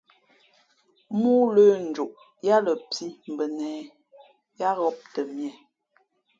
[1.21, 2.11] Móó lə̄ njoʼ
[2.45, 3.05] yāā lα pǐ
[3.37, 3.83] bα nehē,
[4.59, 5.51] yáá ghōp tαmīe.